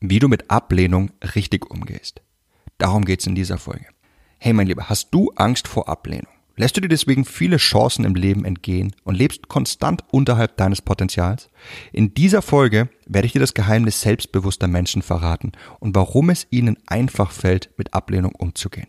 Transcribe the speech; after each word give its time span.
wie 0.00 0.18
du 0.18 0.28
mit 0.28 0.50
Ablehnung 0.50 1.10
richtig 1.34 1.70
umgehst. 1.70 2.22
Darum 2.78 3.04
geht's 3.04 3.26
in 3.26 3.34
dieser 3.34 3.58
Folge. 3.58 3.86
Hey 4.38 4.52
mein 4.52 4.66
Lieber, 4.66 4.88
hast 4.88 5.12
du 5.12 5.30
Angst 5.36 5.66
vor 5.66 5.88
Ablehnung? 5.88 6.32
Lässt 6.58 6.76
du 6.76 6.80
dir 6.80 6.88
deswegen 6.88 7.26
viele 7.26 7.58
Chancen 7.58 8.06
im 8.06 8.14
Leben 8.14 8.46
entgehen 8.46 8.94
und 9.04 9.14
lebst 9.14 9.48
konstant 9.48 10.04
unterhalb 10.10 10.56
deines 10.56 10.80
Potenzials? 10.80 11.50
In 11.92 12.14
dieser 12.14 12.40
Folge 12.40 12.88
werde 13.06 13.26
ich 13.26 13.32
dir 13.32 13.40
das 13.40 13.52
Geheimnis 13.52 14.00
selbstbewusster 14.00 14.66
Menschen 14.66 15.02
verraten 15.02 15.52
und 15.80 15.94
warum 15.94 16.30
es 16.30 16.46
ihnen 16.50 16.78
einfach 16.86 17.30
fällt, 17.30 17.70
mit 17.76 17.92
Ablehnung 17.92 18.34
umzugehen. 18.34 18.88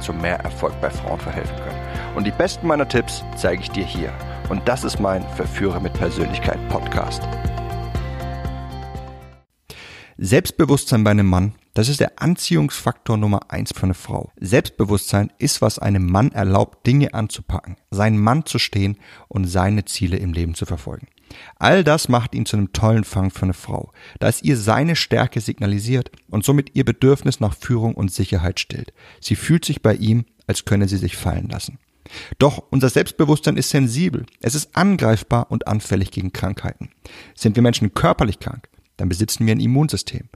zu 0.00 0.12
mehr 0.12 0.38
Erfolg 0.40 0.80
bei 0.80 0.90
Frauen 0.90 1.20
verhelfen 1.20 1.56
können. 1.56 2.16
Und 2.16 2.24
die 2.24 2.30
besten 2.30 2.66
meiner 2.66 2.88
Tipps 2.88 3.24
zeige 3.36 3.62
ich 3.62 3.70
dir 3.70 3.84
hier. 3.84 4.12
Und 4.48 4.66
das 4.68 4.84
ist 4.84 5.00
mein 5.00 5.22
Verführer 5.30 5.80
mit 5.80 5.92
Persönlichkeit 5.94 6.58
Podcast. 6.68 7.22
Selbstbewusstsein 10.18 11.04
bei 11.04 11.10
einem 11.10 11.26
Mann 11.26 11.54
das 11.76 11.90
ist 11.90 12.00
der 12.00 12.22
Anziehungsfaktor 12.22 13.18
Nummer 13.18 13.50
eins 13.50 13.70
für 13.74 13.82
eine 13.82 13.92
Frau. 13.92 14.32
Selbstbewusstsein 14.40 15.30
ist, 15.36 15.60
was 15.60 15.78
einem 15.78 16.10
Mann 16.10 16.32
erlaubt, 16.32 16.86
Dinge 16.86 17.12
anzupacken, 17.12 17.76
seinen 17.90 18.18
Mann 18.18 18.46
zu 18.46 18.58
stehen 18.58 18.96
und 19.28 19.44
seine 19.44 19.84
Ziele 19.84 20.16
im 20.16 20.32
Leben 20.32 20.54
zu 20.54 20.64
verfolgen. 20.64 21.08
All 21.58 21.84
das 21.84 22.08
macht 22.08 22.34
ihn 22.34 22.46
zu 22.46 22.56
einem 22.56 22.72
tollen 22.72 23.04
Fang 23.04 23.30
für 23.30 23.44
eine 23.44 23.54
Frau, 23.54 23.92
da 24.18 24.28
es 24.28 24.42
ihr 24.42 24.56
seine 24.56 24.96
Stärke 24.96 25.40
signalisiert 25.40 26.10
und 26.28 26.44
somit 26.44 26.74
ihr 26.74 26.84
Bedürfnis 26.84 27.40
nach 27.40 27.54
Führung 27.54 27.94
und 27.94 28.12
Sicherheit 28.12 28.60
stillt. 28.60 28.92
Sie 29.20 29.36
fühlt 29.36 29.64
sich 29.64 29.82
bei 29.82 29.94
ihm, 29.94 30.24
als 30.46 30.64
könne 30.64 30.88
sie 30.88 30.98
sich 30.98 31.16
fallen 31.16 31.48
lassen. 31.48 31.78
Doch 32.38 32.62
unser 32.70 32.88
Selbstbewusstsein 32.88 33.56
ist 33.56 33.70
sensibel, 33.70 34.26
es 34.40 34.54
ist 34.54 34.76
angreifbar 34.76 35.50
und 35.50 35.66
anfällig 35.66 36.12
gegen 36.12 36.32
Krankheiten. 36.32 36.90
Sind 37.34 37.56
wir 37.56 37.62
Menschen 37.62 37.94
körperlich 37.94 38.38
krank, 38.38 38.68
dann 38.96 39.08
besitzen 39.08 39.46
wir 39.46 39.52
ein 39.52 39.60
Immunsystem 39.60 40.28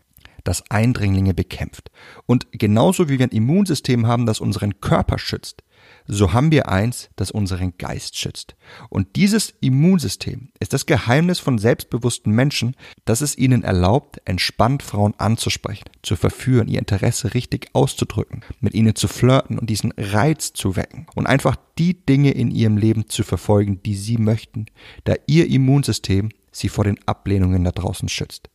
das 0.45 0.63
Eindringlinge 0.71 1.35
bekämpft. 1.35 1.91
Und 2.27 2.47
genauso 2.53 3.09
wie 3.09 3.19
wir 3.19 3.27
ein 3.27 3.31
Immunsystem 3.31 4.07
haben, 4.07 4.27
das 4.27 4.41
unseren 4.41 4.81
Körper 4.81 5.19
schützt, 5.19 5.63
so 6.07 6.33
haben 6.33 6.51
wir 6.51 6.69
eins, 6.69 7.09
das 7.17 7.31
unseren 7.31 7.75
Geist 7.79 8.17
schützt. 8.17 8.57
Und 8.89 9.17
dieses 9.17 9.55
Immunsystem 9.61 10.49
ist 10.59 10.73
das 10.73 10.87
Geheimnis 10.87 11.39
von 11.39 11.59
selbstbewussten 11.59 12.33
Menschen, 12.33 12.75
das 13.05 13.21
es 13.21 13.39
ihnen 13.39 13.63
erlaubt, 13.63 14.21
entspannt 14.25 14.83
Frauen 14.83 15.15
anzusprechen, 15.19 15.89
zu 16.03 16.17
verführen, 16.17 16.69
ihr 16.69 16.79
Interesse 16.79 17.35
richtig 17.35 17.69
auszudrücken, 17.75 18.43
mit 18.61 18.75
ihnen 18.75 18.95
zu 18.95 19.09
flirten 19.09 19.59
und 19.59 19.71
diesen 19.71 19.93
Reiz 19.97 20.53
zu 20.53 20.77
wecken 20.77 21.07
und 21.15 21.27
einfach 21.27 21.57
die 21.79 21.95
Dinge 22.05 22.33
in 22.33 22.51
ihrem 22.51 22.77
Leben 22.77 23.09
zu 23.09 23.23
verfolgen, 23.23 23.83
die 23.83 23.95
sie 23.95 24.19
möchten, 24.19 24.67
da 25.05 25.15
ihr 25.27 25.49
Immunsystem 25.49 26.31
sie 26.51 26.69
vor 26.69 26.85
den 26.85 26.99
Ablehnungen 27.07 27.63
da 27.65 27.71
draußen 27.71 28.09
schützt. 28.09 28.51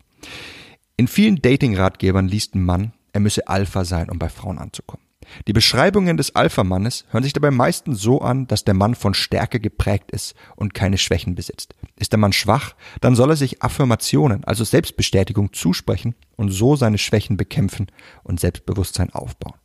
In 0.97 1.07
vielen 1.09 1.41
Dating-Ratgebern 1.41 2.29
liest 2.29 2.55
ein 2.55 2.63
Mann, 2.63 2.93
er 3.11 3.19
müsse 3.19 3.47
Alpha 3.49 3.83
sein, 3.83 4.09
um 4.09 4.17
bei 4.17 4.29
Frauen 4.29 4.57
anzukommen. 4.57 5.05
Die 5.47 5.53
Beschreibungen 5.53 6.15
des 6.15 6.35
Alpha-Mannes 6.35 7.05
hören 7.09 7.23
sich 7.23 7.33
dabei 7.33 7.51
meistens 7.51 7.99
so 7.99 8.21
an, 8.21 8.47
dass 8.47 8.63
der 8.63 8.75
Mann 8.75 8.95
von 8.95 9.13
Stärke 9.13 9.59
geprägt 9.59 10.11
ist 10.11 10.35
und 10.55 10.73
keine 10.73 10.97
Schwächen 10.97 11.35
besitzt. 11.35 11.75
Ist 11.97 12.13
der 12.13 12.19
Mann 12.19 12.31
schwach, 12.31 12.75
dann 13.01 13.15
soll 13.15 13.31
er 13.31 13.35
sich 13.35 13.61
Affirmationen, 13.61 14.45
also 14.45 14.63
Selbstbestätigung 14.63 15.51
zusprechen 15.51 16.15
und 16.37 16.51
so 16.51 16.77
seine 16.77 16.97
Schwächen 16.97 17.35
bekämpfen 17.35 17.87
und 18.23 18.39
Selbstbewusstsein 18.39 19.11
aufbauen. 19.11 19.55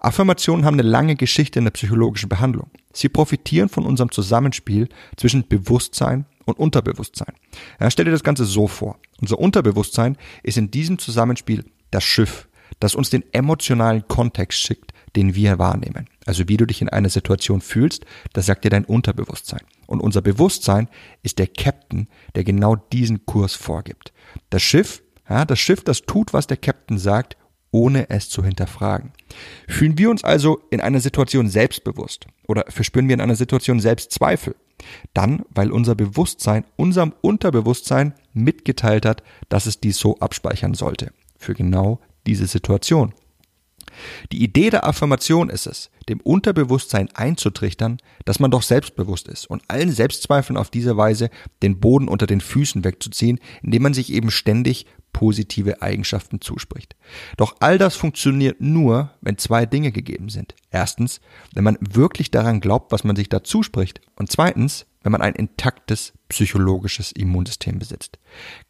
Affirmationen 0.00 0.66
haben 0.66 0.74
eine 0.74 0.88
lange 0.88 1.16
Geschichte 1.16 1.60
in 1.60 1.64
der 1.64 1.72
psychologischen 1.72 2.28
Behandlung. 2.28 2.70
Sie 2.92 3.08
profitieren 3.08 3.68
von 3.68 3.86
unserem 3.86 4.10
Zusammenspiel 4.10 4.88
zwischen 5.16 5.48
Bewusstsein 5.48 6.26
und 6.44 6.58
Unterbewusstsein. 6.58 7.34
Ja, 7.80 7.90
stell 7.90 8.04
dir 8.04 8.10
das 8.10 8.24
Ganze 8.24 8.44
so 8.44 8.66
vor. 8.66 8.98
Unser 9.20 9.38
Unterbewusstsein 9.38 10.16
ist 10.42 10.58
in 10.58 10.70
diesem 10.70 10.98
Zusammenspiel 10.98 11.64
das 11.90 12.04
Schiff, 12.04 12.48
das 12.80 12.94
uns 12.94 13.10
den 13.10 13.24
emotionalen 13.32 14.06
Kontext 14.06 14.60
schickt, 14.60 14.92
den 15.16 15.34
wir 15.34 15.58
wahrnehmen. 15.58 16.08
Also 16.26 16.48
wie 16.48 16.56
du 16.56 16.66
dich 16.66 16.82
in 16.82 16.88
einer 16.88 17.08
Situation 17.08 17.60
fühlst, 17.60 18.04
das 18.32 18.46
sagt 18.46 18.64
dir 18.64 18.70
dein 18.70 18.84
Unterbewusstsein. 18.84 19.62
Und 19.86 20.00
unser 20.00 20.20
Bewusstsein 20.20 20.88
ist 21.22 21.38
der 21.38 21.46
Captain, 21.46 22.08
der 22.34 22.44
genau 22.44 22.76
diesen 22.76 23.24
Kurs 23.26 23.54
vorgibt. 23.54 24.12
Das 24.50 24.62
Schiff, 24.62 25.02
ja, 25.28 25.44
das 25.44 25.58
Schiff, 25.58 25.82
das 25.82 26.02
tut, 26.02 26.32
was 26.32 26.46
der 26.46 26.58
Captain 26.58 26.98
sagt, 26.98 27.36
ohne 27.70 28.10
es 28.10 28.28
zu 28.28 28.44
hinterfragen. 28.44 29.12
Fühlen 29.68 29.98
wir 29.98 30.10
uns 30.10 30.24
also 30.24 30.60
in 30.70 30.80
einer 30.80 31.00
Situation 31.00 31.48
selbstbewusst 31.48 32.26
oder 32.46 32.64
verspüren 32.68 33.08
wir 33.08 33.14
in 33.14 33.20
einer 33.20 33.36
Situation 33.36 33.80
Selbstzweifel, 33.80 34.56
dann, 35.14 35.44
weil 35.50 35.70
unser 35.70 35.94
Bewusstsein 35.94 36.64
unserem 36.76 37.12
Unterbewusstsein 37.20 38.14
mitgeteilt 38.32 39.04
hat, 39.04 39.22
dass 39.48 39.66
es 39.66 39.80
dies 39.80 39.98
so 39.98 40.18
abspeichern 40.18 40.74
sollte. 40.74 41.12
Für 41.36 41.54
genau 41.54 42.00
diese 42.26 42.46
Situation. 42.46 43.14
Die 44.32 44.42
Idee 44.42 44.70
der 44.70 44.86
Affirmation 44.86 45.48
ist 45.48 45.66
es, 45.66 45.90
dem 46.08 46.20
Unterbewusstsein 46.20 47.08
einzutrichtern, 47.14 47.98
dass 48.24 48.40
man 48.40 48.50
doch 48.50 48.62
selbstbewusst 48.62 49.28
ist 49.28 49.46
und 49.46 49.62
allen 49.68 49.90
Selbstzweifeln 49.90 50.56
auf 50.56 50.70
diese 50.70 50.96
Weise 50.96 51.30
den 51.62 51.80
Boden 51.80 52.08
unter 52.08 52.26
den 52.26 52.40
Füßen 52.40 52.84
wegzuziehen, 52.84 53.40
indem 53.62 53.82
man 53.82 53.94
sich 53.94 54.12
eben 54.12 54.30
ständig 54.30 54.86
positive 55.18 55.82
Eigenschaften 55.82 56.40
zuspricht. 56.40 56.94
Doch 57.36 57.56
all 57.58 57.76
das 57.76 57.96
funktioniert 57.96 58.60
nur, 58.60 59.10
wenn 59.20 59.36
zwei 59.36 59.66
Dinge 59.66 59.90
gegeben 59.90 60.28
sind. 60.28 60.54
Erstens, 60.70 61.20
wenn 61.52 61.64
man 61.64 61.76
wirklich 61.80 62.30
daran 62.30 62.60
glaubt, 62.60 62.92
was 62.92 63.02
man 63.02 63.16
sich 63.16 63.28
da 63.28 63.42
zuspricht. 63.42 64.00
Und 64.14 64.30
zweitens, 64.30 64.86
wenn 65.02 65.10
man 65.10 65.20
ein 65.20 65.34
intaktes 65.34 66.12
psychologisches 66.28 67.10
Immunsystem 67.10 67.80
besitzt. 67.80 68.20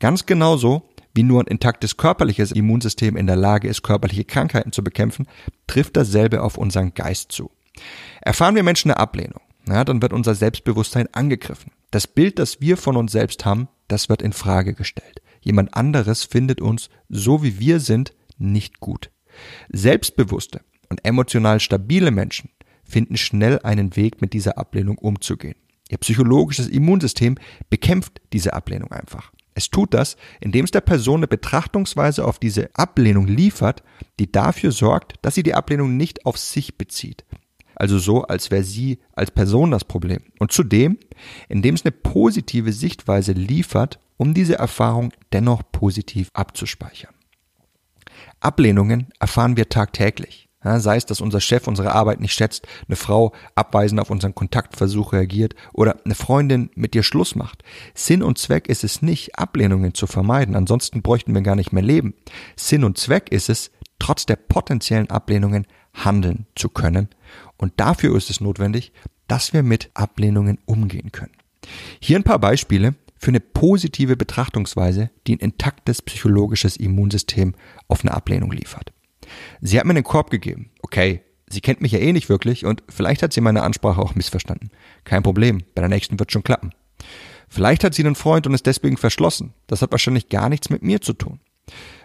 Ganz 0.01 0.25
genauso 0.25 0.89
wie 1.13 1.23
nur 1.23 1.43
ein 1.43 1.49
intaktes 1.49 1.99
körperliches 1.99 2.51
Immunsystem 2.51 3.19
in 3.19 3.27
der 3.27 3.37
Lage 3.37 3.69
ist, 3.69 3.83
körperliche 3.83 4.25
Krankheiten 4.25 4.73
zu 4.73 4.83
bekämpfen, 4.83 5.27
trifft 5.67 5.99
dasselbe 5.99 6.43
auf 6.43 6.57
unseren 6.57 6.95
Geist 6.95 7.31
zu. 7.31 7.51
Erfahren 8.23 8.55
wir 8.55 8.63
Menschen 8.63 8.91
eine 8.91 9.01
Ablehnung, 9.01 9.43
ja, 9.69 9.85
dann 9.85 10.01
wird 10.01 10.15
unser 10.15 10.35
Selbstbewusstsein 10.35 11.13
angegriffen. 11.13 11.73
Das 11.91 12.07
Bild, 12.07 12.39
das 12.39 12.63
wir 12.63 12.79
von 12.79 12.97
uns 12.97 13.13
selbst 13.13 13.45
haben, 13.45 13.69
das 13.87 14.09
wird 14.09 14.23
in 14.23 14.33
Frage 14.33 14.73
gestellt. 14.73 15.21
Jemand 15.49 15.73
anderes 15.73 16.25
findet 16.25 16.61
uns, 16.61 16.91
so 17.09 17.43
wie 17.43 17.59
wir 17.59 17.81
sind, 17.81 18.13
nicht 18.37 18.81
gut. 18.81 19.11
Selbstbewusste 19.71 20.61
und 20.91 21.03
emotional 21.07 21.59
stabile 21.59 22.11
Menschen 22.11 22.51
finden 22.85 23.17
schnell 23.17 23.59
einen 23.61 23.97
Weg, 23.97 24.21
mit 24.21 24.35
dieser 24.35 24.59
Ablehnung 24.59 24.99
umzugehen. 24.99 25.55
Ihr 25.89 25.97
psychologisches 25.97 26.69
Immunsystem 26.69 27.37
bekämpft 27.71 28.21
diese 28.35 28.53
Ablehnung 28.53 28.93
einfach. 28.93 29.33
Es 29.55 29.71
tut 29.71 29.95
das, 29.95 30.19
indem 30.39 30.67
es 30.67 30.71
der 30.71 30.83
Person 30.83 31.21
eine 31.21 31.29
Betrachtungsweise 31.29 32.27
auf 32.27 32.39
diese 32.39 32.69
Ablehnung 32.75 33.27
liefert, 33.27 33.83
die 34.21 34.31
dafür 34.31 34.71
sorgt, 34.71 35.15
dass 35.23 35.35
sie 35.35 35.43
die 35.43 35.55
Ablehnung 35.55 35.97
nicht 35.97 36.27
auf 36.27 36.37
sich 36.37 36.77
bezieht. 36.77 37.25
Also 37.75 37.99
so, 37.99 38.25
als 38.25 38.51
wäre 38.51 38.65
sie 38.65 38.99
als 39.13 39.31
Person 39.31 39.71
das 39.71 39.85
Problem. 39.85 40.25
Und 40.41 40.53
zudem, 40.53 40.99
indem 41.49 41.75
es 41.75 41.87
eine 41.87 41.93
positive 41.93 42.75
Sichtweise 42.75 43.33
liefert 43.33 43.99
um 44.19 44.35
diese 44.35 44.59
Erfahrung 44.59 45.13
dennoch 45.33 45.63
positiv 45.73 46.29
abzuspeichern. 46.35 47.15
Ablehnungen 48.41 49.09
erfahren 49.19 49.57
wir 49.57 49.69
tagtäglich. 49.69 50.49
Ja, 50.65 50.81
sei 50.81 50.97
es, 50.97 51.07
dass 51.07 51.21
unser 51.21 51.41
Chef 51.41 51.69
unsere 51.69 51.93
Arbeit 51.95 52.21
nicht 52.21 52.33
schätzt, 52.33 52.67
eine 52.89 52.97
Frau 52.97 53.33
abweisend 53.55 54.01
auf 54.01 54.11
unseren 54.11 54.35
Kontaktversuch 54.35 55.13
reagiert 55.13 55.55
oder 55.73 55.97
eine 56.05 56.17
Freundin 56.17 56.71
mit 56.75 56.95
dir 56.95 57.05
Schluss 57.05 57.37
macht. 57.37 57.63
Sinn 57.95 58.25
und 58.25 58.39
Zweck 58.39 58.69
ist 58.69 58.83
es 58.83 59.01
nicht, 59.01 59.39
Ablehnungen 59.39 59.95
zu 59.95 60.09
vermeiden, 60.09 60.57
ansonsten 60.57 61.01
bräuchten 61.01 61.33
wir 61.33 61.43
gar 61.43 61.55
nicht 61.55 61.73
mehr 61.73 61.83
leben. 61.83 62.15
Sinn 62.57 62.83
und 62.83 62.99
Zweck 62.99 63.31
ist 63.31 63.49
es, 63.49 63.71
trotz 64.01 64.27
der 64.27 64.37
potenziellen 64.37 65.11
Ablehnungen 65.11 65.67
handeln 65.95 66.47
zu 66.57 66.69
können. 66.69 67.09
Und 67.57 67.75
dafür 67.77 68.17
ist 68.17 68.29
es 68.29 68.41
notwendig, 68.41 68.93
dass 69.29 69.53
wir 69.53 69.63
mit 69.63 69.91
Ablehnungen 69.95 70.59
umgehen 70.65 71.13
können. 71.13 71.37
Hier 72.01 72.17
ein 72.17 72.25
paar 72.25 72.39
Beispiele, 72.39 72.95
für 73.19 73.31
eine 73.31 73.41
positive 73.41 74.17
Betrachtungsweise, 74.17 75.11
die 75.27 75.37
ein 75.37 75.41
intaktes 75.41 76.03
psychologisches 76.03 76.77
Immunsystem 76.77 77.55
auf 77.89 78.03
eine 78.03 78.15
Ablehnung 78.15 78.53
liefert. 78.53 78.93
Sie 79.61 79.79
hat 79.79 79.85
mir 79.85 79.91
einen 79.91 80.05
Korb 80.05 80.31
gegeben. 80.31 80.71
Okay, 80.83 81.23
sie 81.49 81.61
kennt 81.61 81.81
mich 81.81 81.93
ja 81.93 81.99
eh 81.99 82.13
nicht 82.13 82.29
wirklich 82.29 82.65
und 82.65 82.83
vielleicht 82.89 83.23
hat 83.23 83.33
sie 83.33 83.41
meine 83.41 83.63
Ansprache 83.63 84.01
auch 84.01 84.15
missverstanden. 84.15 84.71
Kein 85.05 85.23
Problem, 85.23 85.65
bei 85.75 85.83
der 85.83 85.89
nächsten 85.89 86.19
wird 86.19 86.33
schon 86.33 86.45
klappen. 86.45 86.73
Vielleicht 87.49 87.83
hat 87.85 87.95
sie 87.95 88.05
einen 88.05 88.15
Freund 88.15 88.47
und 88.47 88.55
ist 88.55 88.67
deswegen 88.67 88.97
verschlossen. 88.97 89.55
Das 89.67 89.83
hat 89.83 89.91
wahrscheinlich 89.91 90.29
gar 90.29 90.49
nichts 90.49 90.71
mit 90.71 90.83
mir 90.83 91.01
zu 91.01 91.15
tun. 91.15 91.41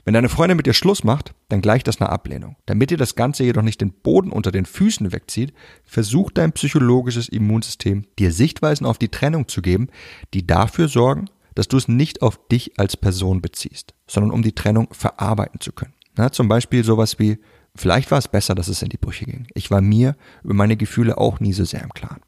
Wenn 0.05 0.13
deine 0.13 0.29
Freundin 0.29 0.57
mit 0.57 0.65
dir 0.65 0.73
Schluss 0.73 1.03
macht, 1.03 1.33
dann 1.49 1.61
gleicht 1.61 1.87
das 1.87 2.01
einer 2.01 2.11
Ablehnung. 2.11 2.57
Damit 2.65 2.89
dir 2.89 2.97
das 2.97 3.15
Ganze 3.15 3.43
jedoch 3.43 3.61
nicht 3.61 3.81
den 3.81 3.93
Boden 3.93 4.31
unter 4.31 4.51
den 4.51 4.65
Füßen 4.65 5.11
wegzieht, 5.11 5.53
versucht 5.85 6.37
dein 6.37 6.51
psychologisches 6.51 7.29
Immunsystem, 7.29 8.05
dir 8.19 8.31
Sichtweisen 8.31 8.85
auf 8.85 8.97
die 8.97 9.09
Trennung 9.09 9.47
zu 9.47 9.61
geben, 9.61 9.87
die 10.33 10.45
dafür 10.45 10.87
sorgen, 10.87 11.29
dass 11.55 11.67
du 11.67 11.77
es 11.77 11.87
nicht 11.87 12.21
auf 12.21 12.39
dich 12.47 12.79
als 12.79 12.97
Person 12.97 13.41
beziehst, 13.41 13.93
sondern 14.07 14.31
um 14.31 14.41
die 14.41 14.55
Trennung 14.55 14.87
verarbeiten 14.91 15.59
zu 15.59 15.71
können. 15.71 15.93
Na, 16.15 16.31
zum 16.31 16.47
Beispiel 16.47 16.83
sowas 16.83 17.19
wie, 17.19 17.39
vielleicht 17.75 18.11
war 18.11 18.17
es 18.17 18.27
besser, 18.27 18.55
dass 18.55 18.67
es 18.67 18.81
in 18.81 18.89
die 18.89 18.97
Brüche 18.97 19.25
ging. 19.25 19.47
Ich 19.53 19.71
war 19.71 19.81
mir 19.81 20.15
über 20.43 20.53
meine 20.53 20.77
Gefühle 20.77 21.17
auch 21.17 21.39
nie 21.39 21.53
so 21.53 21.63
sehr 21.63 21.83
im 21.83 21.93
Klaren. 21.93 22.21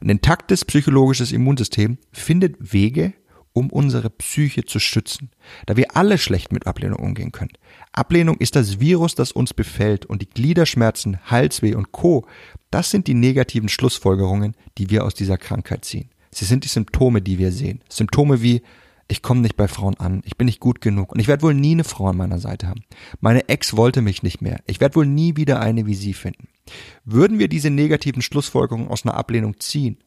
Ein 0.00 0.10
intaktes 0.10 0.64
psychologisches 0.64 1.32
Immunsystem 1.32 1.98
findet 2.12 2.72
Wege, 2.72 3.14
um 3.56 3.70
unsere 3.70 4.10
Psyche 4.10 4.66
zu 4.66 4.78
schützen, 4.78 5.30
da 5.64 5.78
wir 5.78 5.96
alle 5.96 6.18
schlecht 6.18 6.52
mit 6.52 6.66
Ablehnung 6.66 6.98
umgehen 6.98 7.32
können. 7.32 7.52
Ablehnung 7.90 8.36
ist 8.36 8.54
das 8.54 8.80
Virus, 8.80 9.14
das 9.14 9.32
uns 9.32 9.54
befällt 9.54 10.04
und 10.04 10.20
die 10.20 10.28
Gliederschmerzen, 10.28 11.18
Halsweh 11.24 11.74
und 11.74 11.90
Co. 11.90 12.26
Das 12.70 12.90
sind 12.90 13.06
die 13.06 13.14
negativen 13.14 13.70
Schlussfolgerungen, 13.70 14.54
die 14.76 14.90
wir 14.90 15.04
aus 15.04 15.14
dieser 15.14 15.38
Krankheit 15.38 15.86
ziehen. 15.86 16.10
Sie 16.30 16.44
sind 16.44 16.64
die 16.64 16.68
Symptome, 16.68 17.22
die 17.22 17.38
wir 17.38 17.50
sehen. 17.50 17.80
Symptome 17.88 18.42
wie 18.42 18.60
ich 19.08 19.22
komme 19.22 19.40
nicht 19.40 19.56
bei 19.56 19.68
Frauen 19.68 19.94
an, 19.98 20.20
ich 20.26 20.36
bin 20.36 20.46
nicht 20.46 20.60
gut 20.60 20.80
genug 20.80 21.12
und 21.12 21.20
ich 21.20 21.28
werde 21.28 21.44
wohl 21.44 21.54
nie 21.54 21.72
eine 21.72 21.84
Frau 21.84 22.08
an 22.08 22.16
meiner 22.16 22.40
Seite 22.40 22.66
haben. 22.66 22.82
Meine 23.20 23.48
Ex 23.48 23.76
wollte 23.76 24.02
mich 24.02 24.24
nicht 24.24 24.42
mehr, 24.42 24.60
ich 24.66 24.80
werde 24.80 24.96
wohl 24.96 25.06
nie 25.06 25.36
wieder 25.36 25.60
eine 25.60 25.86
wie 25.86 25.94
sie 25.94 26.12
finden. 26.12 26.48
Würden 27.04 27.38
wir 27.38 27.46
diese 27.46 27.70
negativen 27.70 28.20
Schlussfolgerungen 28.20 28.88
aus 28.88 29.06
einer 29.06 29.14
Ablehnung 29.14 29.60
ziehen, 29.60 29.98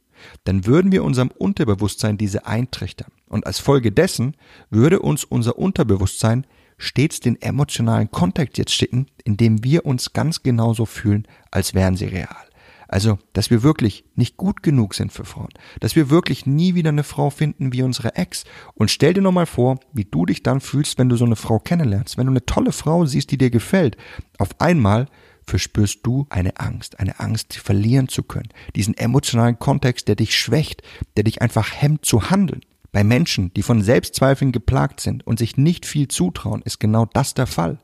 dann 0.43 0.65
würden 0.65 0.91
wir 0.91 1.03
unserem 1.03 1.29
Unterbewusstsein 1.29 2.17
diese 2.17 2.45
eintrichtern. 2.45 3.11
Und 3.27 3.45
als 3.45 3.59
Folge 3.59 3.91
dessen 3.91 4.35
würde 4.69 4.99
uns 4.99 5.23
unser 5.23 5.57
Unterbewusstsein 5.57 6.45
stets 6.77 7.19
den 7.19 7.41
emotionalen 7.41 8.09
Kontext 8.09 8.57
jetzt 8.57 8.73
schicken, 8.73 9.07
in 9.23 9.37
dem 9.37 9.63
wir 9.63 9.85
uns 9.85 10.13
ganz 10.13 10.41
genauso 10.41 10.85
fühlen, 10.85 11.27
als 11.51 11.73
wären 11.73 11.95
sie 11.95 12.05
real. 12.05 12.49
Also, 12.91 13.19
dass 13.33 13.51
wir 13.51 13.61
wirklich 13.61 14.03
nicht 14.15 14.35
gut 14.35 14.63
genug 14.63 14.95
sind 14.95 15.13
für 15.13 15.23
Frauen, 15.23 15.49
dass 15.79 15.95
wir 15.95 16.09
wirklich 16.09 16.47
nie 16.47 16.73
wieder 16.73 16.89
eine 16.89 17.03
Frau 17.03 17.29
finden 17.29 17.71
wie 17.71 17.83
unsere 17.83 18.15
Ex. 18.15 18.45
Und 18.73 18.89
stell 18.89 19.13
dir 19.13 19.21
nochmal 19.21 19.45
vor, 19.45 19.79
wie 19.93 20.05
du 20.05 20.25
dich 20.25 20.41
dann 20.41 20.59
fühlst, 20.59 20.97
wenn 20.97 21.07
du 21.07 21.15
so 21.15 21.25
eine 21.25 21.35
Frau 21.35 21.59
kennenlernst, 21.59 22.17
wenn 22.17 22.25
du 22.25 22.31
eine 22.31 22.47
tolle 22.47 22.71
Frau 22.71 23.05
siehst, 23.05 23.29
die 23.29 23.37
dir 23.37 23.51
gefällt. 23.51 23.95
Auf 24.39 24.59
einmal 24.59 25.05
verspürst 25.49 25.99
du 26.03 26.25
eine 26.29 26.59
Angst, 26.59 26.99
eine 26.99 27.19
Angst, 27.19 27.55
verlieren 27.55 28.07
zu 28.07 28.23
können. 28.23 28.49
Diesen 28.75 28.95
emotionalen 28.97 29.59
Kontext, 29.59 30.07
der 30.07 30.15
dich 30.15 30.37
schwächt, 30.37 30.81
der 31.17 31.23
dich 31.23 31.41
einfach 31.41 31.73
hemmt 31.73 32.05
zu 32.05 32.29
handeln. 32.29 32.61
Bei 32.91 33.03
Menschen, 33.03 33.53
die 33.53 33.61
von 33.61 33.81
Selbstzweifeln 33.81 34.51
geplagt 34.51 34.99
sind 34.99 35.25
und 35.27 35.37
sich 35.37 35.57
nicht 35.57 35.85
viel 35.85 36.07
zutrauen, 36.07 36.61
ist 36.63 36.79
genau 36.79 37.05
das 37.05 37.33
der 37.33 37.47
Fall. 37.47 37.79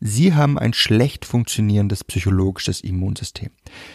Sie 0.00 0.34
haben 0.34 0.58
ein 0.58 0.72
schlecht 0.72 1.24
funktionierendes 1.24 2.04
psychologisches 2.04 2.80
Immunsystem. 2.80 3.50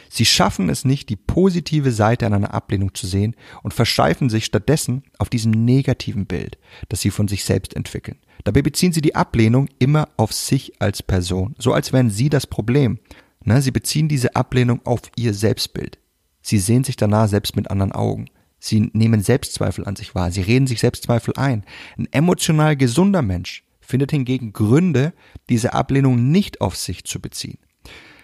Sie 0.10 0.26
schaffen 0.26 0.70
es 0.70 0.86
nicht, 0.86 1.10
die 1.10 1.16
positive 1.16 1.92
Seite 1.92 2.26
an 2.28 2.34
einer 2.34 2.54
Ablehnung 2.54 2.94
zu 2.94 3.08
sehen 3.08 3.36
und 3.64 3.74
verscheifen 3.74 4.30
sich 4.30 4.46
stattdessen 4.46 5.04
auf 5.18 5.30
diesem 5.30 5.52
negativen 5.52 6.26
Bild, 6.26 6.58
das 6.90 7.02
sie 7.02 7.10
von 7.10 7.28
sich 7.28 7.44
selbst 7.44 7.76
entwickeln. 7.76 8.20
Dabei 8.44 8.62
beziehen 8.62 8.92
sie 8.92 9.02
die 9.02 9.16
Ablehnung 9.16 9.70
immer 9.80 10.10
auf 10.18 10.34
sich 10.34 10.74
als 10.82 11.02
Person, 11.02 11.56
so 11.58 11.74
als 11.74 11.94
wären 11.94 12.10
sie 12.10 12.30
das 12.30 12.48
Problem. 12.48 13.00
Na, 13.44 13.62
sie 13.62 13.72
beziehen 13.72 14.08
diese 14.08 14.36
Ablehnung 14.36 14.82
auf 14.86 15.02
ihr 15.16 15.34
Selbstbild. 15.34 16.00
Sie 16.42 16.60
sehen 16.60 16.84
sich 16.84 16.96
danach 16.96 17.28
selbst 17.28 17.56
mit 17.56 17.70
anderen 17.72 17.92
Augen. 17.92 18.26
Sie 18.60 18.92
nehmen 18.94 19.22
Selbstzweifel 19.22 19.86
an 19.86 19.96
sich 19.96 20.16
wahr. 20.16 20.32
Sie 20.32 20.42
reden 20.42 20.68
sich 20.68 20.80
Selbstzweifel 20.80 21.34
ein. 21.36 21.66
Ein 21.98 22.08
emotional 22.12 22.78
gesunder 22.78 23.22
Mensch 23.22 23.64
findet 23.82 24.12
hingegen 24.12 24.54
Gründe, 24.54 25.14
diese 25.50 25.74
Ablehnung 25.74 26.32
nicht 26.32 26.62
auf 26.62 26.76
sich 26.76 27.04
zu 27.04 27.20
beziehen. 27.20 27.60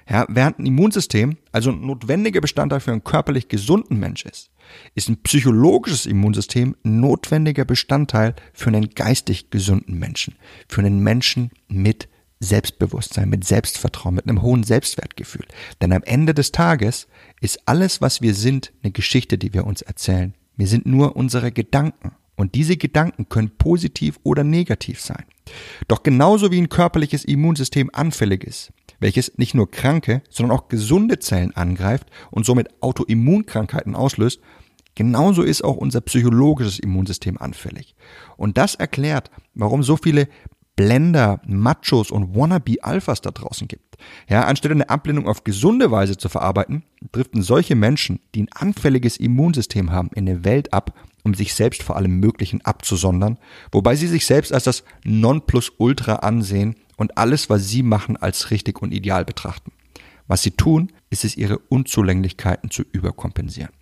Ja, 0.10 0.26
während 0.28 0.60
ein 0.60 0.66
Immunsystem 0.66 1.38
also 1.52 1.72
ein 1.72 1.86
notwendiger 1.86 2.42
Bestandteil 2.42 2.80
für 2.80 2.92
einen 2.92 3.04
körperlich 3.04 3.48
gesunden 3.48 4.00
Mensch 4.00 4.26
ist, 4.26 4.50
ist 4.96 5.08
ein 5.10 5.22
psychologisches 5.22 6.06
Immunsystem 6.06 6.76
ein 6.84 7.00
notwendiger 7.00 7.66
Bestandteil 7.66 8.36
für 8.54 8.70
einen 8.70 8.90
geistig 8.90 9.52
gesunden 9.52 10.00
Menschen, 10.00 10.36
für 10.68 10.82
einen 10.82 11.00
Menschen 11.02 11.52
mit 11.68 12.10
Selbstbewusstsein, 12.40 13.30
mit 13.30 13.44
Selbstvertrauen, 13.44 14.16
mit 14.16 14.28
einem 14.28 14.42
hohen 14.42 14.64
Selbstwertgefühl. 14.64 15.46
Denn 15.82 15.92
am 15.92 16.04
Ende 16.04 16.34
des 16.34 16.52
Tages 16.52 17.08
ist 17.42 17.68
alles, 17.68 18.02
was 18.02 18.22
wir 18.22 18.34
sind, 18.34 18.72
eine 18.82 18.92
Geschichte, 18.92 19.38
die 19.38 19.54
wir 19.54 19.68
uns 19.68 19.82
erzählen. 19.82 20.34
Wir 20.56 20.68
sind 20.68 20.86
nur 20.86 21.16
unsere 21.16 21.52
Gedanken. 21.52 22.14
Und 22.36 22.56
diese 22.56 22.78
Gedanken 22.78 23.28
können 23.28 23.58
positiv 23.58 24.18
oder 24.24 24.46
negativ 24.46 25.02
sein. 25.02 25.26
Doch 25.88 26.04
genauso 26.04 26.52
wie 26.52 26.60
ein 26.60 26.70
körperliches 26.70 27.26
Immunsystem 27.26 27.90
anfällig 27.94 28.44
ist, 28.44 28.72
welches 29.00 29.38
nicht 29.38 29.56
nur 29.56 29.70
kranke, 29.70 30.22
sondern 30.30 30.58
auch 30.58 30.68
gesunde 30.68 31.20
Zellen 31.20 31.56
angreift 31.56 32.08
und 32.32 32.46
somit 32.46 32.70
Autoimmunkrankheiten 32.82 33.96
auslöst, 33.96 34.42
genauso 34.96 35.44
ist 35.44 35.64
auch 35.64 35.78
unser 35.78 36.02
psychologisches 36.02 36.80
Immunsystem 36.80 37.38
anfällig. 37.38 37.96
Und 38.38 38.58
das 38.58 38.76
erklärt, 38.76 39.32
warum 39.54 39.84
so 39.84 39.98
viele 39.98 40.28
Blender, 40.80 41.42
Machos 41.46 42.10
und 42.10 42.34
Wannabe-Alphas 42.34 43.20
da 43.20 43.32
draußen 43.32 43.68
gibt. 43.68 43.98
Ja, 44.30 44.46
anstelle 44.46 44.76
eine 44.76 44.90
Ablehnung 44.90 45.28
auf 45.28 45.44
gesunde 45.44 45.92
Weise 45.92 46.16
zu 46.16 46.30
verarbeiten, 46.30 46.84
driften 47.12 47.42
solche 47.42 47.76
Menschen, 47.76 48.22
die 48.34 48.44
ein 48.44 48.50
anfälliges 48.56 49.18
Immunsystem 49.18 49.92
haben, 49.92 50.10
in 50.16 50.30
eine 50.30 50.46
Welt 50.46 50.72
ab, 50.72 50.98
um 51.26 51.34
sich 51.34 51.54
selbst 51.54 51.84
vor 51.84 51.98
allem 51.98 52.22
Möglichen 52.22 52.62
abzusondern, 52.62 53.40
wobei 53.74 53.98
sie 53.98 54.08
sich 54.08 54.26
selbst 54.26 54.54
als 54.54 54.64
das 54.64 54.86
Nonplusultra 55.04 56.16
ansehen 56.16 56.78
und 56.96 57.18
alles, 57.18 57.50
was 57.50 57.68
sie 57.68 57.84
machen, 57.84 58.16
als 58.16 58.50
richtig 58.50 58.82
und 58.82 58.94
ideal 58.94 59.26
betrachten. 59.26 59.74
Was 60.28 60.44
sie 60.44 60.52
tun, 60.52 60.94
ist 61.10 61.26
es, 61.26 61.36
ihre 61.36 61.58
Unzulänglichkeiten 61.58 62.72
zu 62.72 62.84
überkompensieren. 62.94 63.74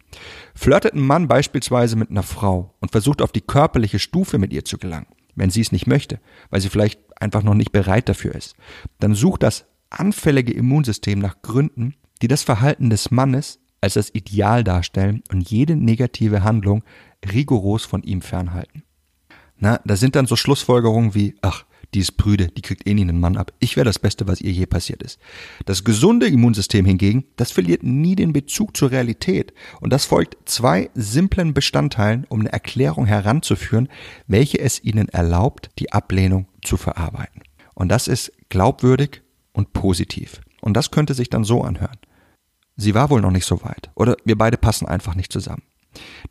Flirtet 0.56 0.96
ein 0.96 1.06
Mann 1.06 1.28
beispielsweise 1.28 1.96
mit 1.96 2.10
einer 2.10 2.24
Frau 2.24 2.74
und 2.80 2.92
versucht 2.92 3.22
auf 3.22 3.32
die 3.32 3.42
körperliche 3.42 4.00
Stufe 4.00 4.40
mit 4.40 4.52
ihr 4.52 4.66
zu 4.66 4.80
gelangen, 4.80 5.06
wenn 5.38 5.50
sie 5.50 5.62
es 5.62 5.72
nicht 5.72 5.88
möchte, 5.88 6.20
weil 6.50 6.60
sie 6.60 6.70
vielleicht 6.70 7.00
einfach 7.22 7.44
noch 7.44 7.54
nicht 7.54 7.72
bereit 7.72 8.10
dafür 8.10 8.36
ist, 8.36 8.56
dann 9.00 9.16
sucht 9.16 9.44
das 9.44 9.66
anfällige 9.90 10.52
Immunsystem 10.52 11.20
nach 11.20 11.42
Gründen, 11.42 11.96
die 12.22 12.28
das 12.28 12.44
Verhalten 12.44 12.90
des 12.90 13.12
Mannes 13.12 13.60
als 13.80 13.94
das 13.94 14.14
Ideal 14.14 14.64
darstellen 14.64 15.24
und 15.32 15.50
jede 15.50 15.76
negative 15.76 16.44
Handlung 16.44 16.84
rigoros 17.32 17.86
von 17.86 18.04
ihm 18.04 18.22
fernhalten. 18.22 18.84
Na, 19.60 19.80
da 19.86 19.96
sind 19.96 20.16
dann 20.16 20.26
so 20.26 20.36
Schlussfolgerungen 20.36 21.16
wie, 21.16 21.36
ach, 21.42 21.66
die 21.98 22.02
ist 22.02 22.16
prüde, 22.16 22.50
die 22.50 22.62
kriegt 22.62 22.88
eh 22.88 22.94
nie 22.94 23.02
einen 23.02 23.20
Mann 23.20 23.38
ab. 23.38 23.52
Ich 23.58 23.76
wäre 23.76 23.84
das 23.84 23.98
Beste, 23.98 24.28
was 24.28 24.40
ihr 24.40 24.52
je 24.52 24.68
passiert 24.68 25.02
ist. 25.02 25.18
Das 25.66 25.84
gesunde 25.84 26.28
Immunsystem 26.28 26.86
hingegen, 26.86 27.26
das 27.38 27.52
verliert 27.52 27.82
nie 27.82 28.16
den 28.16 28.34
Bezug 28.34 28.78
zur 28.78 28.92
Realität. 28.92 29.52
Und 29.82 29.92
das 29.92 30.06
folgt 30.06 30.38
zwei 30.48 30.92
simplen 30.94 31.56
Bestandteilen, 31.56 32.28
um 32.30 32.42
eine 32.42 32.54
Erklärung 32.54 33.08
heranzuführen, 33.08 33.90
welche 34.28 34.60
es 34.60 34.84
ihnen 34.84 35.10
erlaubt, 35.10 35.72
die 35.80 35.92
Ablehnung 35.92 36.46
zu 36.64 36.78
verarbeiten. 36.78 37.42
Und 37.74 37.90
das 37.90 38.08
ist 38.08 38.32
glaubwürdig 38.50 39.24
und 39.52 39.74
positiv. 39.74 40.42
Und 40.62 40.78
das 40.78 40.92
könnte 40.92 41.16
sich 41.16 41.32
dann 41.32 41.46
so 41.46 41.64
anhören. 41.64 41.98
Sie 42.76 42.94
war 42.94 43.10
wohl 43.10 43.22
noch 43.22 43.32
nicht 43.32 43.48
so 43.48 43.64
weit. 43.64 43.90
Oder 43.96 44.18
wir 44.24 44.38
beide 44.38 44.58
passen 44.58 44.86
einfach 44.88 45.16
nicht 45.16 45.34
zusammen. 45.34 45.64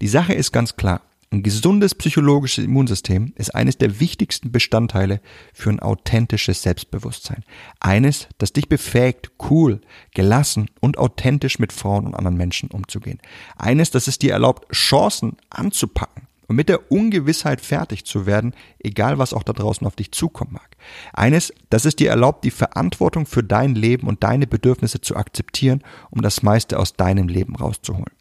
Die 0.00 0.06
Sache 0.06 0.32
ist 0.32 0.52
ganz 0.52 0.76
klar. 0.76 1.02
Ein 1.33 1.42
gesundes 1.42 1.95
psychologisches 1.97 2.64
Immunsystem 2.64 3.33
ist 3.35 3.54
eines 3.54 3.76
der 3.76 3.99
wichtigsten 3.99 4.52
Bestandteile 4.52 5.21
für 5.52 5.71
ein 5.71 5.80
authentisches 5.80 6.62
Selbstbewusstsein. 6.62 7.42
Eines, 7.80 8.28
das 8.38 8.52
dich 8.52 8.68
befähigt, 8.68 9.33
cool, 9.50 9.80
gelassen 10.14 10.71
und 10.80 10.99
authentisch 10.99 11.59
mit 11.59 11.73
Frauen 11.73 12.06
und 12.06 12.14
anderen 12.14 12.37
Menschen 12.37 12.71
umzugehen. 12.71 13.18
Eines, 13.56 13.90
das 13.90 14.06
es 14.06 14.18
dir 14.18 14.33
erlaubt, 14.33 14.73
Chancen 14.73 15.37
anzupacken 15.50 16.28
und 16.47 16.54
mit 16.54 16.68
der 16.68 16.92
Ungewissheit 16.92 17.61
fertig 17.61 18.04
zu 18.04 18.25
werden, 18.26 18.54
egal 18.78 19.18
was 19.18 19.35
auch 19.35 19.42
da 19.42 19.52
draußen 19.52 19.85
auf 19.85 19.97
dich 19.97 20.12
zukommen 20.12 20.52
mag. 20.52 20.76
Eines, 21.12 21.52
das 21.71 21.87
es 21.87 21.97
dir 21.97 22.09
erlaubt, 22.09 22.45
die 22.45 22.52
Verantwortung 22.52 23.26
für 23.26 23.42
dein 23.42 23.75
Leben 23.75 24.06
und 24.06 24.23
deine 24.23 24.47
Bedürfnisse 24.47 25.00
zu 25.00 25.16
akzeptieren, 25.16 25.83
um 26.11 26.23
das 26.23 26.45
meiste 26.45 26.78
aus 26.78 26.95
deinem 26.95 27.26
Leben 27.26 27.56
rauszuholen. 27.56 28.12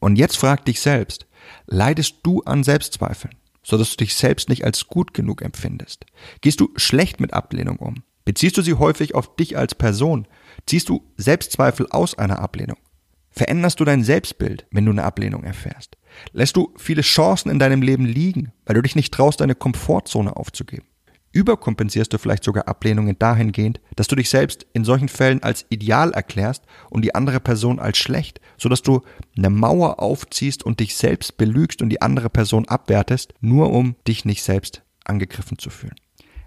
Und 0.00 0.16
jetzt 0.16 0.36
frag 0.36 0.64
dich 0.64 0.80
selbst, 0.80 1.26
leidest 1.66 2.16
du 2.22 2.42
an 2.42 2.64
Selbstzweifeln, 2.64 3.34
so 3.62 3.76
dass 3.76 3.90
du 3.90 3.96
dich 3.98 4.14
selbst 4.14 4.48
nicht 4.48 4.64
als 4.64 4.86
gut 4.86 5.14
genug 5.14 5.42
empfindest? 5.42 6.06
Gehst 6.40 6.60
du 6.60 6.70
schlecht 6.76 7.20
mit 7.20 7.32
Ablehnung 7.32 7.78
um? 7.78 8.02
Beziehst 8.24 8.56
du 8.56 8.62
sie 8.62 8.74
häufig 8.74 9.14
auf 9.14 9.36
dich 9.36 9.56
als 9.56 9.74
Person? 9.74 10.26
Ziehst 10.66 10.88
du 10.88 11.04
Selbstzweifel 11.16 11.86
aus 11.90 12.16
einer 12.16 12.40
Ablehnung? 12.40 12.76
Veränderst 13.30 13.78
du 13.80 13.84
dein 13.84 14.02
Selbstbild, 14.02 14.66
wenn 14.70 14.84
du 14.84 14.90
eine 14.90 15.04
Ablehnung 15.04 15.44
erfährst? 15.44 15.96
Lässt 16.32 16.56
du 16.56 16.74
viele 16.76 17.02
Chancen 17.02 17.50
in 17.50 17.58
deinem 17.58 17.82
Leben 17.82 18.04
liegen, 18.04 18.52
weil 18.66 18.74
du 18.74 18.82
dich 18.82 18.96
nicht 18.96 19.14
traust, 19.14 19.40
deine 19.40 19.54
Komfortzone 19.54 20.36
aufzugeben? 20.36 20.86
Überkompensierst 21.38 22.12
du 22.12 22.18
vielleicht 22.18 22.42
sogar 22.42 22.66
Ablehnungen 22.66 23.16
dahingehend, 23.16 23.80
dass 23.94 24.08
du 24.08 24.16
dich 24.16 24.28
selbst 24.28 24.66
in 24.72 24.84
solchen 24.84 25.08
Fällen 25.08 25.40
als 25.40 25.66
ideal 25.68 26.10
erklärst 26.10 26.64
und 26.90 27.02
die 27.02 27.14
andere 27.14 27.38
Person 27.38 27.78
als 27.78 27.96
schlecht, 27.98 28.40
sodass 28.56 28.82
du 28.82 29.02
eine 29.36 29.48
Mauer 29.48 30.00
aufziehst 30.00 30.64
und 30.64 30.80
dich 30.80 30.96
selbst 30.96 31.36
belügst 31.36 31.80
und 31.80 31.90
die 31.90 32.02
andere 32.02 32.28
Person 32.28 32.66
abwertest, 32.66 33.34
nur 33.40 33.70
um 33.70 33.94
dich 34.08 34.24
nicht 34.24 34.42
selbst 34.42 34.82
angegriffen 35.04 35.60
zu 35.60 35.70
fühlen. 35.70 35.94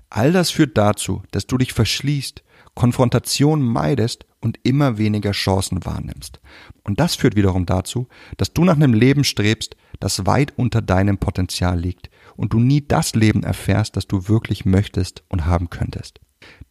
All 0.09 0.33
das 0.33 0.51
führt 0.51 0.77
dazu, 0.77 1.23
dass 1.31 1.47
du 1.47 1.57
dich 1.57 1.71
verschließt, 1.71 2.43
Konfrontation 2.73 3.61
meidest 3.61 4.25
und 4.41 4.59
immer 4.63 4.97
weniger 4.97 5.31
Chancen 5.31 5.85
wahrnimmst. 5.85 6.41
Und 6.83 6.99
das 6.99 7.15
führt 7.15 7.37
wiederum 7.37 7.65
dazu, 7.65 8.09
dass 8.35 8.51
du 8.51 8.65
nach 8.65 8.75
einem 8.75 8.93
Leben 8.93 9.23
strebst, 9.23 9.77
das 10.01 10.25
weit 10.25 10.51
unter 10.57 10.81
deinem 10.81 11.17
Potenzial 11.17 11.79
liegt 11.79 12.10
und 12.35 12.53
du 12.53 12.59
nie 12.59 12.85
das 12.85 13.15
Leben 13.15 13.43
erfährst, 13.43 13.95
das 13.95 14.07
du 14.07 14.27
wirklich 14.27 14.65
möchtest 14.65 15.23
und 15.29 15.45
haben 15.45 15.69
könntest. 15.69 16.19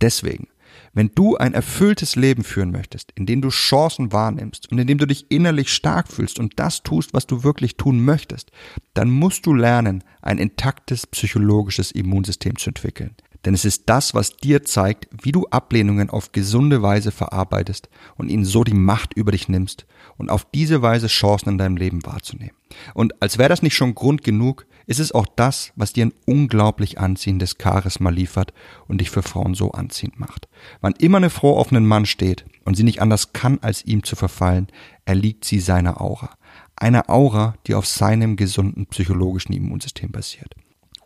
Deswegen, 0.00 0.48
wenn 0.92 1.10
du 1.14 1.36
ein 1.36 1.54
erfülltes 1.54 2.16
Leben 2.16 2.44
führen 2.44 2.70
möchtest, 2.70 3.12
in 3.14 3.26
dem 3.26 3.40
du 3.40 3.48
Chancen 3.48 4.12
wahrnimmst 4.12 4.70
und 4.70 4.78
in 4.78 4.86
dem 4.86 4.98
du 4.98 5.06
dich 5.06 5.30
innerlich 5.30 5.72
stark 5.72 6.08
fühlst 6.08 6.38
und 6.38 6.58
das 6.58 6.82
tust, 6.82 7.14
was 7.14 7.26
du 7.26 7.42
wirklich 7.42 7.76
tun 7.76 8.04
möchtest, 8.04 8.50
dann 8.94 9.10
musst 9.10 9.46
du 9.46 9.54
lernen, 9.54 10.04
ein 10.22 10.38
intaktes 10.38 11.06
psychologisches 11.06 11.92
Immunsystem 11.92 12.56
zu 12.56 12.70
entwickeln. 12.70 13.14
Denn 13.44 13.54
es 13.54 13.64
ist 13.64 13.84
das, 13.86 14.14
was 14.14 14.36
dir 14.36 14.64
zeigt, 14.64 15.08
wie 15.22 15.32
du 15.32 15.46
Ablehnungen 15.46 16.10
auf 16.10 16.32
gesunde 16.32 16.82
Weise 16.82 17.10
verarbeitest 17.10 17.88
und 18.16 18.28
ihnen 18.28 18.44
so 18.44 18.64
die 18.64 18.74
Macht 18.74 19.14
über 19.14 19.32
dich 19.32 19.48
nimmst 19.48 19.86
und 20.18 20.30
auf 20.30 20.44
diese 20.50 20.82
Weise 20.82 21.06
Chancen 21.06 21.50
in 21.50 21.58
deinem 21.58 21.78
Leben 21.78 22.04
wahrzunehmen. 22.04 22.54
Und 22.92 23.20
als 23.22 23.38
wäre 23.38 23.48
das 23.48 23.62
nicht 23.62 23.74
schon 23.74 23.94
Grund 23.94 24.22
genug, 24.24 24.66
ist 24.90 24.98
es 24.98 25.12
auch 25.12 25.26
das, 25.36 25.72
was 25.76 25.92
dir 25.92 26.04
ein 26.04 26.12
unglaublich 26.26 26.98
anziehendes 26.98 27.54
Charisma 27.62 28.10
liefert 28.10 28.52
und 28.88 29.00
dich 29.00 29.08
für 29.08 29.22
Frauen 29.22 29.54
so 29.54 29.70
anziehend 29.70 30.18
macht. 30.18 30.48
Wann 30.80 30.94
immer 30.98 31.18
eine 31.18 31.30
Frau 31.30 31.56
auf 31.56 31.70
einen 31.70 31.86
Mann 31.86 32.06
steht 32.06 32.44
und 32.64 32.76
sie 32.76 32.82
nicht 32.82 33.00
anders 33.00 33.32
kann, 33.32 33.60
als 33.62 33.84
ihm 33.84 34.02
zu 34.02 34.16
verfallen, 34.16 34.66
erliegt 35.04 35.44
sie 35.44 35.60
seiner 35.60 36.00
Aura. 36.00 36.30
Eine 36.74 37.08
Aura, 37.08 37.54
die 37.68 37.76
auf 37.76 37.86
seinem 37.86 38.34
gesunden 38.34 38.86
psychologischen 38.86 39.52
Immunsystem 39.52 40.10
basiert 40.10 40.56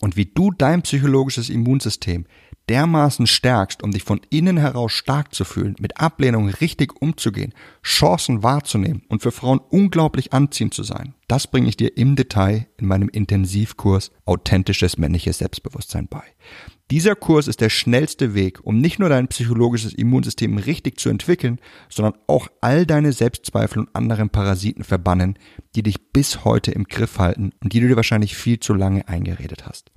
und 0.01 0.17
wie 0.17 0.27
du 0.27 0.51
dein 0.51 0.81
psychologisches 0.81 1.51
Immunsystem 1.51 2.25
dermaßen 2.69 3.27
stärkst, 3.27 3.83
um 3.83 3.91
dich 3.91 4.05
von 4.05 4.21
innen 4.31 4.57
heraus 4.57 4.93
stark 4.93 5.35
zu 5.35 5.45
fühlen, 5.45 5.77
mit 5.79 6.01
Ablehnung 6.01 6.49
richtig 6.49 7.01
umzugehen, 7.01 7.53
Chancen 7.83 8.43
wahrzunehmen 8.43 9.03
und 9.09 9.23
für 9.23 9.33
Frauen 9.33 9.61
unglaublich 9.71 10.33
anziehend 10.33 10.75
zu 10.75 10.83
sein, 10.83 11.15
das 11.29 11.47
bringe 11.47 11.69
ich 11.69 11.77
dir 11.77 11.97
im 11.97 12.17
Detail 12.17 12.67
in 12.77 12.87
meinem 12.87 13.09
Intensivkurs 13.09 14.11
Authentisches 14.25 14.99
männliches 14.99 15.39
Selbstbewusstsein 15.39 16.09
bei. 16.09 16.23
Dieser 16.91 17.17
Kurs 17.17 17.49
ist 17.49 17.63
der 17.63 17.71
schnellste 17.71 18.35
Weg, 18.35 18.61
um 18.63 18.79
nicht 18.79 18.99
nur 18.99 19.09
dein 19.09 19.29
psychologisches 19.29 19.95
Immunsystem 19.95 20.59
richtig 20.59 21.01
zu 21.01 21.09
entwickeln, 21.09 21.59
sondern 21.89 22.15
auch 22.27 22.49
all 22.61 22.85
deine 22.85 23.13
Selbstzweifel 23.13 23.81
und 23.81 23.97
anderen 23.97 24.29
Parasiten 24.29 24.85
verbannen, 24.85 25.39
die 25.75 25.83
dich 25.83 26.13
bis 26.13 26.45
heute 26.45 26.73
im 26.73 26.85
Griff 26.85 27.19
halten 27.19 27.53
und 27.63 27.73
die 27.73 27.81
du 27.81 27.89
dir 27.89 27.97
wahrscheinlich 27.97 28.37
viel 28.37 28.61
zu 28.61 28.75
lange 28.75 29.09
eingeredet 29.09 29.67
hast. 29.67 29.94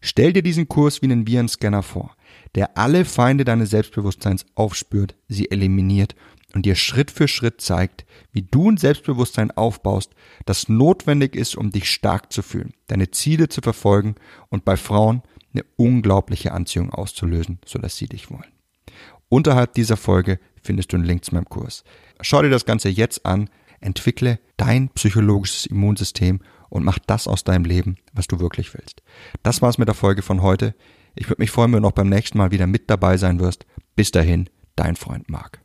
Stell 0.00 0.32
dir 0.32 0.42
diesen 0.42 0.68
Kurs 0.68 1.02
wie 1.02 1.06
einen 1.06 1.26
Virenscanner 1.26 1.82
vor, 1.82 2.16
der 2.54 2.76
alle 2.76 3.04
Feinde 3.04 3.44
deines 3.44 3.70
Selbstbewusstseins 3.70 4.44
aufspürt, 4.54 5.14
sie 5.28 5.50
eliminiert 5.50 6.14
und 6.54 6.66
dir 6.66 6.74
Schritt 6.76 7.10
für 7.10 7.28
Schritt 7.28 7.60
zeigt, 7.60 8.04
wie 8.32 8.42
du 8.42 8.70
ein 8.70 8.76
Selbstbewusstsein 8.76 9.50
aufbaust, 9.50 10.14
das 10.46 10.68
notwendig 10.68 11.34
ist, 11.34 11.56
um 11.56 11.70
dich 11.70 11.90
stark 11.90 12.32
zu 12.32 12.42
fühlen, 12.42 12.74
deine 12.86 13.10
Ziele 13.10 13.48
zu 13.48 13.60
verfolgen 13.60 14.14
und 14.50 14.64
bei 14.64 14.76
Frauen 14.76 15.22
eine 15.52 15.64
unglaubliche 15.76 16.52
Anziehung 16.52 16.90
auszulösen, 16.90 17.58
sodass 17.64 17.96
sie 17.96 18.06
dich 18.06 18.30
wollen. 18.30 18.52
Unterhalb 19.28 19.74
dieser 19.74 19.96
Folge 19.96 20.38
findest 20.62 20.92
du 20.92 20.96
einen 20.96 21.06
Link 21.06 21.24
zu 21.24 21.34
meinem 21.34 21.48
Kurs. 21.48 21.84
Schau 22.20 22.42
dir 22.42 22.50
das 22.50 22.66
Ganze 22.66 22.88
jetzt 22.88 23.26
an, 23.26 23.50
entwickle 23.80 24.38
dein 24.56 24.88
psychologisches 24.90 25.66
Immunsystem 25.66 26.40
und 26.74 26.84
mach 26.84 26.98
das 26.98 27.28
aus 27.28 27.44
deinem 27.44 27.64
Leben, 27.64 27.96
was 28.12 28.26
du 28.26 28.40
wirklich 28.40 28.74
willst. 28.74 29.02
Das 29.44 29.62
war's 29.62 29.78
mit 29.78 29.86
der 29.86 29.94
Folge 29.94 30.22
von 30.22 30.42
heute. 30.42 30.74
Ich 31.14 31.28
würde 31.30 31.40
mich 31.40 31.52
freuen, 31.52 31.72
wenn 31.72 31.82
du 31.82 31.88
auch 31.88 31.92
beim 31.92 32.08
nächsten 32.08 32.36
Mal 32.36 32.50
wieder 32.50 32.66
mit 32.66 32.90
dabei 32.90 33.16
sein 33.16 33.38
wirst. 33.38 33.64
Bis 33.94 34.10
dahin, 34.10 34.50
dein 34.74 34.96
Freund 34.96 35.30
Marc. 35.30 35.63